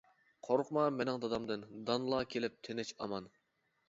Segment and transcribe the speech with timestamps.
[0.45, 3.29] قورقما مېنىڭ دادامدىن، دانلا كېلىپ تىنچ-ئامان.